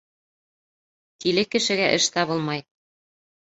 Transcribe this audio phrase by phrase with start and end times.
[1.25, 2.65] Тиле кешегә эш табылмай.